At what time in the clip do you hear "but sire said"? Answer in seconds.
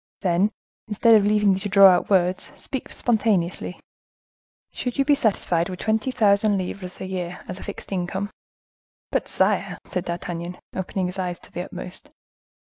9.11-10.05